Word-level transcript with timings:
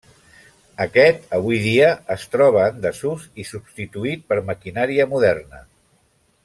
Aquest, 0.85 1.27
avui 1.39 1.59
dia, 1.65 1.91
es 2.15 2.25
troba 2.37 2.65
en 2.71 2.81
desús 2.87 3.29
i 3.45 3.45
substituït 3.53 4.27
per 4.33 4.43
maquinària 4.51 5.11
moderna. 5.13 5.67